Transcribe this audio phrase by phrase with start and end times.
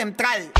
[0.00, 0.50] Central.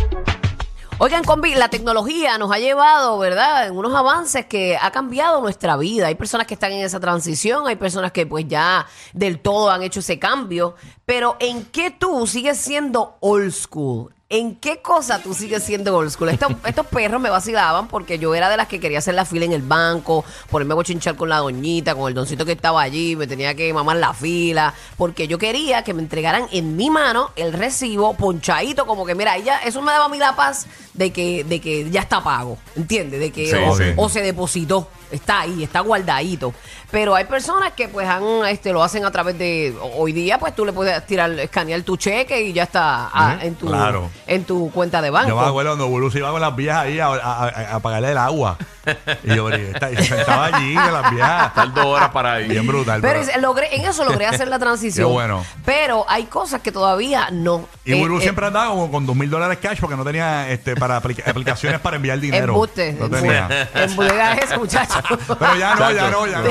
[0.99, 5.79] Oigan, combi, la tecnología nos ha llevado, ¿verdad?, en unos avances que ha cambiado nuestra
[5.79, 6.09] vida.
[6.09, 9.83] Hay personas que están en esa transición, hay personas que pues ya del todo han
[9.83, 10.75] hecho ese cambio.
[11.07, 14.13] Pero ¿en qué tú sigues siendo old school?
[14.33, 16.29] ¿En qué cosa tú sigues siendo old school?
[16.29, 19.45] Estos, estos perros me vacilaban porque yo era de las que quería hacer la fila
[19.45, 23.17] en el banco, ponerme a bochinchar con la doñita, con el doncito que estaba allí,
[23.17, 27.33] me tenía que mamar la fila, porque yo quería que me entregaran en mi mano
[27.35, 30.69] el recibo ponchadito, como que mira, ella, eso me daba a mí la paz
[31.01, 33.21] de que, de que ya está pago, ¿entiendes?
[33.21, 33.85] De que Sí, o, sí.
[33.97, 36.53] o se depositó, está ahí, está guardadito.
[36.91, 40.55] Pero hay personas que pues han, este, lo hacen a través de, hoy día pues
[40.55, 44.11] tú le puedes tirar, escanear tu cheque y ya está ah, en tu claro.
[44.27, 45.31] en tu cuenta de banco.
[45.31, 47.81] Yo me acuerdo cuando Bulu se iba con las viejas ahí a, a, a- a
[47.81, 48.59] pagarle el agua.
[49.25, 51.47] Y yo, se sentaba allí con las viejas.
[51.49, 52.49] Estar dos horas para ahí.
[52.49, 53.01] Bien brutal.
[53.01, 55.07] Pero logré, en eso logré hacer la transición.
[55.09, 55.45] Qué bueno.
[55.65, 57.67] Pero hay cosas que todavía no.
[57.85, 60.49] y Eh, Bulu eh, siempre andaba como con dos mil dólares cash porque no tenía
[60.51, 62.53] este para aplica- aplicaciones para enviar dinero.
[62.53, 62.93] Embuste.
[62.95, 63.69] No tenía.
[63.75, 65.01] Embudega eso, muchacho.
[65.39, 66.51] Pero ya no, ya no, ya no.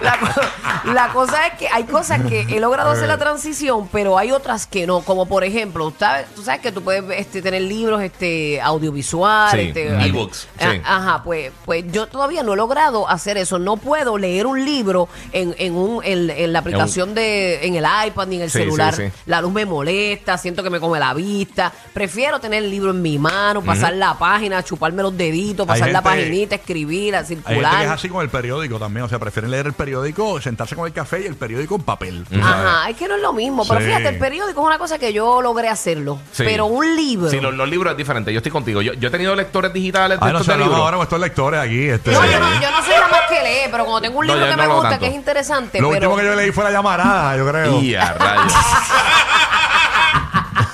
[0.00, 4.18] la, co- la cosa es que hay cosas que he logrado hacer la transición, pero
[4.18, 5.00] hay otras que no.
[5.00, 6.26] Como por ejemplo, ¿sabes?
[6.34, 9.60] tú sabes que tú puedes este, tener libros este, audiovisuales.
[9.62, 10.80] Sí, este, ebooks, Ah, sí.
[10.84, 13.58] Ajá, pues, pues yo todavía no he logrado hacer eso.
[13.58, 17.84] No puedo leer un libro en, en, un, en, en la aplicación de en el
[18.06, 18.94] iPad ni en el Sí, celular.
[18.94, 19.04] sí.
[19.26, 21.72] La luz me molesta, siento que me come la vista.
[21.92, 26.00] Prefiero tener el libro en mi mano, pasar la página, chuparme los deditos, pasar la
[26.02, 27.78] gente- paginita, escribir, Hay gente circular.
[27.78, 29.04] que es así con el periódico también.
[29.04, 32.26] O sea, prefieren leer el periódico, sentarse con el café y el periódico en papel.
[32.42, 33.66] Ajá, es que no es lo mismo.
[33.66, 36.18] Pero fíjate, el periódico es una cosa que yo logré hacerlo.
[36.36, 37.30] Pero un libro.
[37.30, 38.32] Sí, los, los libros es diferente.
[38.32, 38.82] Yo estoy contigo.
[38.82, 40.84] Yo, yo he tenido lectores digitales de Ay, no estos sé, de hablamos libros.
[40.84, 41.88] ahora con estos lectores aquí.
[41.88, 44.26] Este, No, yo no, yo no soy la más que lee, pero cuando tengo un
[44.26, 45.04] No, libro yo que no me lo gusta, tanto.
[45.04, 46.08] que es interesante, Lo pero.
[46.10, 47.80] último que yo leí fue la llamarada, yo creo.
[47.80, 48.52] Y a rayos.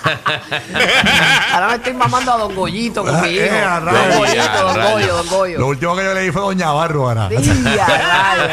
[1.52, 3.44] Ahora me estoy mamando a Don Goyito con mi hijo.
[3.44, 4.16] Eh, a Don rayos.
[4.18, 4.80] Goyito, Don.
[4.92, 5.58] Goyo, Don Goyo.
[5.58, 7.28] Lo último que yo leí fue Doña Bárbara.
[7.28, 8.50] Sí, a rayos.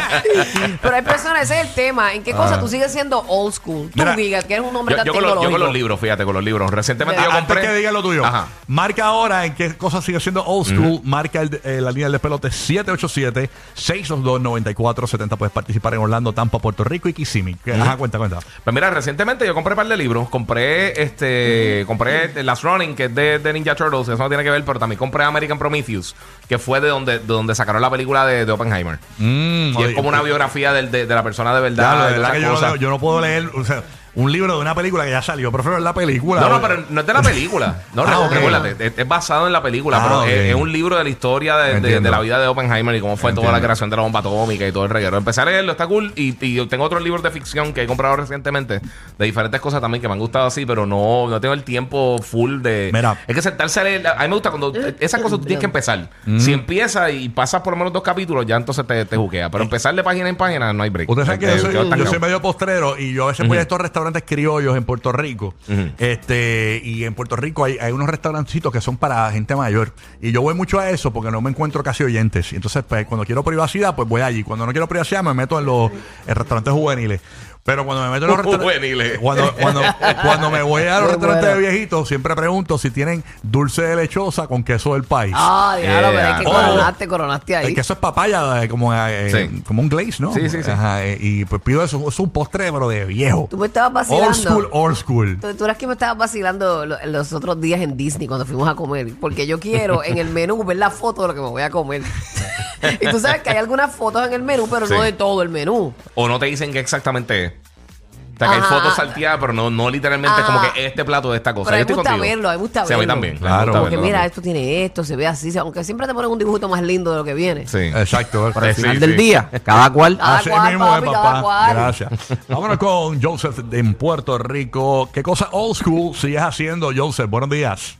[0.81, 2.14] Pero hay personas, ese es el tema.
[2.14, 3.90] ¿En qué cosa tú sigues siendo old school?
[3.96, 4.06] Tú, Ah.
[4.06, 6.00] Mira, Giga, que eres un hombre Yo, tan yo con los, yo con los libros,
[6.00, 6.69] fíjate, con los libros.
[6.72, 7.62] Recientemente yo Antes compré.
[7.62, 8.47] que diga lo tuyo, Ajá.
[8.68, 11.00] marca ahora en qué cosa sigue siendo old school.
[11.03, 15.38] Marca el- eh, la línea del pelote 787-622-9470.
[15.38, 17.56] Puedes participar en Orlando, Tampa, Puerto Rico y Kissimmee.
[17.64, 18.40] Que- Ajá, cuenta, cuenta.
[18.64, 20.30] Pues mira, recientemente yo compré un par de libros.
[20.30, 21.43] Compré este.
[21.88, 24.08] Compré The Last Running, que es de, de Ninja Turtles.
[24.08, 26.16] Eso no tiene que ver, pero también compré American Prometheus,
[26.48, 29.00] que fue de donde, de donde sacaron la película de, de Oppenheimer.
[29.20, 31.98] y es como una biografía de, de la persona de Ya, verdad.
[31.98, 33.84] lo de y verdad que yo, yo no puedo leer o sea,
[34.16, 35.51] un libro de una película que ya salió.
[35.51, 36.41] Prefiero ver la película.
[36.41, 37.81] No, no, pero no es de la película.
[37.94, 40.97] No, Ah, recuérdate, es, es basado en la película, Ah, pero es, es un libro
[40.97, 42.01] de la historia de, de- Entiendo.
[42.07, 44.68] de la vida de Oppenheimer y cómo fue toda la creación de la bomba atómica
[44.68, 45.18] y todo el reguero.
[45.18, 46.12] Empecé a leerlo, está cool.
[46.16, 48.82] Y, y yo tengo otros libros de ficción que he comprado recientemente
[49.17, 52.17] de diferentes cosas también que me han gustado así, pero no, no tengo el tiempo
[52.22, 52.91] full de.
[52.93, 53.17] Mira.
[53.28, 54.05] Es que sentarse a leer.
[54.08, 54.73] A mí me gusta cuando.
[54.99, 56.09] Esas cosas tú tienes que empezar.
[56.26, 56.40] Mm.
[56.40, 59.49] Si empiezas y pasas por lo menos dos capítulos, ya entonces te, te juquea.
[59.49, 61.09] Pero empezar de página en página no hay break.
[61.09, 63.47] Ustedes saben que yo soy, te vas yo soy medio postrero y yo a veces
[63.47, 65.53] voy a estos restaurantes criollos en Puerto Rico.
[65.97, 69.94] este Y en Puerto Rico hay, hay unos restaurancitos que son para gente mayor.
[70.22, 72.52] Y yo voy mucho a eso porque no me encuentro casi oyentes.
[72.53, 74.44] Y entonces, pues, cuando quiero privacidad, pues voy allí.
[74.44, 75.91] Cuando no quiero privacidad, me meto en los
[76.28, 77.22] en restaurantes juveniles.
[77.66, 79.20] Pero cuando me meto en los restaurantes.
[79.20, 79.82] Cuando, cuando,
[80.22, 84.48] cuando me voy a los restaurantes de viejitos, siempre pregunto si tienen dulce de lechosa
[84.48, 85.34] con queso del país.
[85.36, 86.52] Ah, diablo, pero es que Oh.
[86.52, 87.66] coronaste, coronaste ahí.
[87.68, 89.62] El queso es papaya, eh, como, eh, Sí.
[89.66, 90.34] como un glaze, ¿no?
[90.34, 90.70] Sí, sí, sí.
[90.72, 92.04] Ajá, eh, y pues pido eso.
[92.10, 93.48] Es un postre, pero de viejo.
[93.50, 94.28] Tú me estabas vacilando.
[94.28, 95.40] Old school, old school.
[95.40, 98.68] Tú, tú eras que me estabas vacilando lo- los otros días en Disney cuando fuimos
[98.68, 99.14] a comer.
[99.22, 101.70] Porque yo quiero en el menú ver la foto de lo que me voy a
[101.70, 102.02] comer.
[103.02, 104.94] y tú sabes que hay algunas fotos en el menú, pero Sí.
[104.94, 105.94] no de todo el menú.
[106.16, 107.53] O no te dicen qué exactamente es.
[107.53, 108.76] O sea, que hay Ajá.
[108.80, 110.46] fotos salteadas, pero no, no literalmente Ajá.
[110.47, 111.70] como que este plato de esta cosa.
[111.70, 112.35] Pero a mí Yo estoy me gusta contigo.
[112.35, 113.14] verlo, a mí me gusta Sí, a mí verlo.
[113.14, 113.34] también.
[113.34, 113.72] a mí me Claro.
[113.74, 114.30] Porque verlo mira, también.
[114.32, 115.58] esto tiene esto, se ve así.
[115.58, 117.68] Aunque siempre te ponen un dibujito más lindo de lo que viene.
[117.68, 117.78] Sí.
[117.78, 118.50] Exacto.
[118.52, 119.02] Para el Sí, final sí.
[119.02, 120.18] del día, cada cual.
[120.18, 121.41] Cada Así cual, mismo papi, es, cada papá.
[121.44, 121.74] cual.
[121.76, 122.09] Gracias.
[122.50, 125.09] Vámonos con Joseph de- en Puerto Rico.
[125.14, 127.29] ¿Qué cosa old school sigues haciendo, Joseph?
[127.29, 128.00] Buenos días.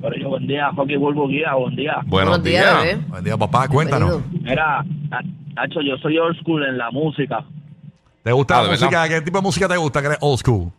[0.00, 1.96] Pero yo, buen día, Joaquín Bulbo Guía, buen día.
[2.06, 3.08] Buenos, Buenos días.
[3.08, 3.68] Buen día, papá.
[3.68, 4.20] Cuéntanos.
[4.30, 4.84] Mira,
[5.54, 7.44] Nacho, yo soy old school en la música.
[8.22, 8.90] ¿Te gusta Ah, la ¿de música?
[9.02, 9.16] verdad?
[9.16, 10.72] ¿Qué tipo de música te gusta que eres old school?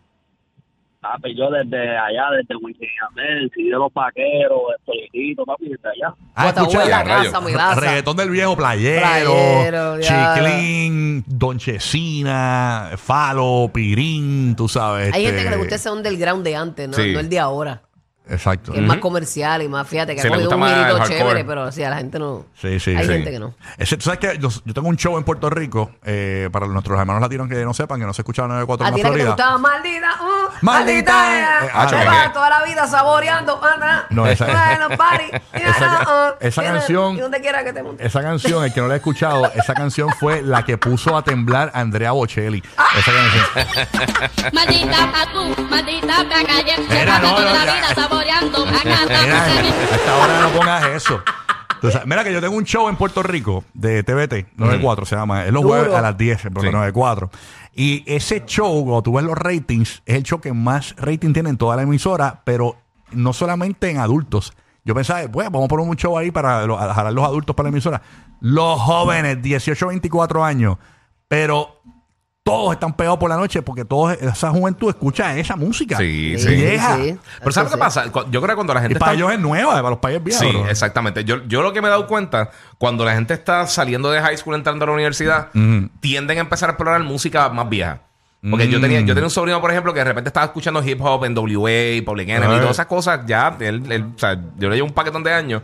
[1.01, 6.13] Papi, yo desde allá, desde Yandel, CD de los vaqueros, el Politito, papi, desde allá.
[6.35, 7.31] Ah, escucha, rayo.
[7.31, 15.13] casa, reggaetón del viejo, playero, Playero, chiclín, donchecina, falo, pirín, tú sabes.
[15.13, 16.93] Hay este, gente que le gusta ese underground de antes, ¿no?
[16.95, 17.13] Sí.
[17.13, 17.81] No el de ahora.
[18.29, 18.71] Exacto.
[18.73, 20.77] Que es más comercial y más, fíjate, que ha le cogido gusta un más el
[20.77, 21.17] girito hardcore.
[21.19, 22.45] chévere, pero sí, a la gente no.
[22.59, 23.11] Sí, sí, Hay sí.
[23.13, 23.53] gente que no.
[23.77, 26.99] Ese, tú sabes que yo, yo tengo un show en Puerto Rico, eh, para nuestros
[26.99, 29.13] hermanos latinos que no sepan, que no se escucha 94 A en ti la era
[29.13, 29.35] que te Florida.
[29.35, 30.25] gustaba maldita, uh,
[30.61, 33.59] Maldita, maldita, eh, eh, ah, toda la vida saboreando.
[34.09, 38.05] No, esa- Bueno, party, esa- esa Mira, canción- Y donde quiera que te montes.
[38.05, 41.23] Esa canción, el que no la ha escuchado, esa canción fue la que puso a
[41.23, 42.61] temblar a Andrea Bocelli.
[42.97, 44.53] Esa canción.
[44.53, 47.73] Maldita tú, maldita te calle, Mira, no, toda no, la ya.
[47.75, 51.21] vida saboreando, Mira, bacata, a esta hora no pongas eso.
[51.81, 55.15] Tú sabes, mira que yo tengo un show en Puerto Rico de TVT, 94 se
[55.15, 55.45] llama.
[55.45, 55.75] Es los Duro.
[55.79, 56.69] jueves a las 10, pero Sí.
[56.69, 57.29] 94.
[57.73, 61.49] Y ese show, cuando tú ves los ratings, es el show que más rating tiene
[61.49, 62.75] en toda la emisora, pero
[63.11, 64.53] no solamente en adultos.
[64.83, 67.55] Yo pensaba, bueno, vamos a poner un show ahí para lo- a jalar los adultos
[67.55, 68.01] para la emisora.
[68.41, 70.77] Los jóvenes, 18, 24 años.
[71.29, 71.81] Pero
[72.49, 75.97] todos están pegados por la noche porque toda esa juventud escucha esa música.
[75.97, 76.55] Sí, Sí, sí.
[76.55, 76.95] Vieja.
[76.97, 77.17] sí.
[77.39, 77.79] Pero ¿sabes qué sí.
[77.79, 78.05] pasa?
[78.29, 79.23] Yo creo que cuando la Y gente para está...
[79.23, 80.45] ellos es nueva, para los países viejos.
[80.45, 80.67] Sí, bro.
[80.69, 81.23] exactamente.
[81.23, 84.37] Yo, yo lo que me he dado cuenta, cuando la gente está saliendo de high
[84.37, 85.49] school entrando a la universidad,
[85.99, 87.99] tienden a empezar a explorar música más vieja.
[88.49, 91.01] Porque yo tenía yo tenía un sobrino, por ejemplo, que de repente estaba escuchando hip
[91.01, 93.19] hop en WA, Public Enemy, todas esas cosas.
[93.27, 95.61] Ya, él, él- o sea, yo le llevo un paquetón de años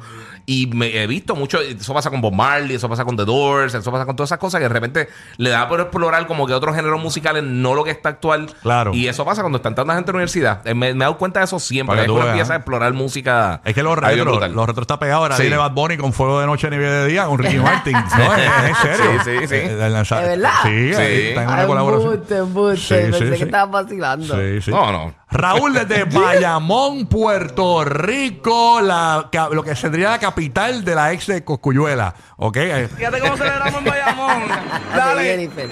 [0.47, 1.59] y me he visto mucho.
[1.59, 4.37] Eso pasa con Bob Marley, eso pasa con The Doors, eso pasa con todas esas
[4.39, 7.83] cosas que de repente le da por explorar como que otros géneros musicales, no lo
[7.83, 8.47] que está actual.
[8.61, 8.93] Claro.
[8.93, 10.61] Y eso pasa cuando está entrando la gente a la universidad.
[10.67, 11.95] Eh, Me, me he dado cuenta de eso siempre.
[11.95, 12.35] Para que Es tú cuando veas.
[12.39, 13.61] empieza a explorar música.
[13.65, 14.53] Es que los brutal.
[14.53, 15.21] los retros está pegado.
[15.23, 15.43] Ahora Sí.
[15.43, 17.93] viene Bad Bunny con Fuego de Noche, Nivel de Día, con Ricky Martin.
[17.93, 19.11] No, es, es en serio.
[19.23, 19.55] Sí, sí, sí.
[19.55, 20.51] Eh, lanza- ¿De verdad?
[20.63, 21.01] Sí, Sí.
[21.01, 22.13] ahí está en una Ay, colaboración.
[22.13, 22.77] embuste, embuste.
[23.05, 24.35] Sí, Pensé sí, que estabas vacilando.
[24.35, 24.71] Sí, sí.
[24.71, 25.13] No, no.
[25.37, 31.27] Raúl desde Bayamón, Puerto Rico, la, ca- lo que sería la capital de la ex
[31.27, 32.15] de Coscuyuela.
[32.37, 32.57] ¿Ok?
[32.57, 34.43] Eh, Fíjate cómo celebramos en Bayamón.
[34.95, 35.23] Dale.
[35.23, 35.69] Jennifer.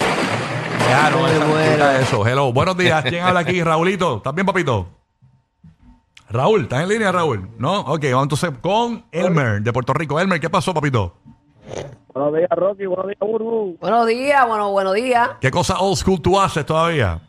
[0.89, 2.27] Ya, no, Me esa- quita eso.
[2.27, 2.51] Hello.
[2.51, 3.03] Buenos días.
[3.03, 3.63] ¿Quién habla aquí?
[3.63, 4.17] Raulito.
[4.17, 4.87] ¿Estás bien, papito?
[6.29, 7.47] Raúl, ¿estás en línea, Raúl?
[7.59, 7.81] ¿No?
[7.81, 10.19] Ok, vamos entonces con Elmer de Puerto Rico.
[10.19, 11.15] Elmer, ¿qué pasó, papito?
[12.13, 13.77] Buenos días, Rocky, buenos días, Burbu.
[13.79, 15.29] Buenos días, bueno, buenos días.
[15.39, 17.19] ¿Qué cosa old school tú haces todavía?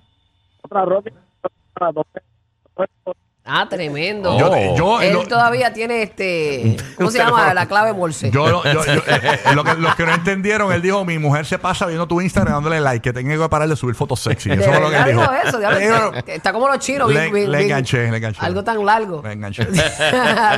[0.63, 1.11] Otra Rocky.
[3.47, 4.39] Ah, tremendo.
[4.39, 6.79] Yo- yo- Él lo- todavía tiene este.
[6.97, 7.53] ¿Cómo se llama?
[7.53, 8.31] La clave Morse.
[8.31, 11.19] Yo, yo- yo- yo- eh, eh, lo que, los que no entendieron, él dijo, mi
[11.19, 14.21] mujer se pasa viendo tu Instagram dándole like, que tengo que parar de subir fotos
[14.21, 14.51] sexy.
[14.51, 15.21] Eso fue lo que él dijo.
[15.21, 18.11] dijo eso, diablo, Digo, que- Está como los chinos, Le- bien, bien- le bien- enganché,
[18.11, 18.41] le enganché.
[18.41, 19.21] Algo tan largo.
[19.23, 19.65] Me enganché.
[19.67, 19.83] bien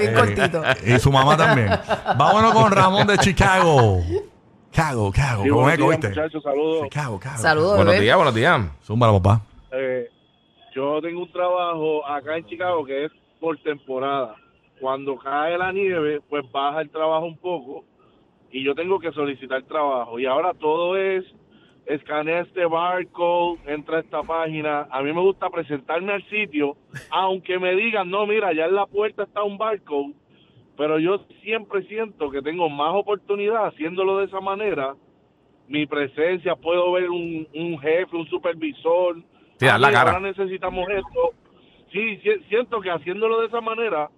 [0.02, 0.62] Eh, cortito.
[0.86, 1.68] Y su mamá también.
[2.16, 4.00] Vámonos con Ramón de Chicago.
[4.70, 5.42] Chicago, Chicago.
[5.42, 6.82] Sí, ¿Cómo buenos días, muchachos, saludos.
[6.84, 7.42] Chicago, Chicago.
[7.42, 8.04] Saludos, Buenos bebé.
[8.04, 8.60] días, buenos días.
[8.86, 9.40] Zúmbala, papá.
[10.96, 14.34] Yo tengo un trabajo acá en Chicago que es por temporada.
[14.80, 17.84] Cuando cae la nieve, pues baja el trabajo un poco
[18.50, 20.18] y yo tengo que solicitar trabajo.
[20.18, 21.22] Y ahora todo es
[21.84, 24.88] escanea este barcode, entra a esta página.
[24.90, 26.78] A mí me gusta presentarme al sitio,
[27.10, 30.14] aunque me digan, no, mira, ya en la puerta está un barcode,
[30.78, 34.94] pero yo siempre siento que tengo más oportunidad haciéndolo de esa manera.
[35.68, 39.22] Mi presencia, puedo ver un jefe, un supervisor.
[39.58, 40.16] Sí, dar la Ah, mira, cara.
[40.18, 41.34] Ahora necesitamos esto.
[41.92, 44.08] Sí, si- siento que haciéndolo de esa manera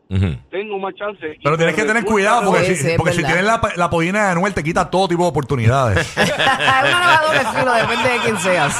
[0.51, 1.39] tengo más chance.
[1.45, 4.25] Pero tienes que tener cuidado porque, Sí, si, sí, porque si tienes la, la pollina
[4.25, 5.99] de Anuel te quita todo tipo de oportunidades.
[6.17, 8.75] es una doble filo, depende de quién seas.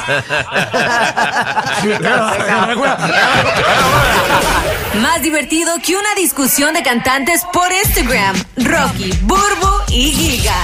[5.01, 8.35] Más divertido que una discusión de cantantes por Instagram.
[8.57, 10.55] Rocky, Burbu y Giga.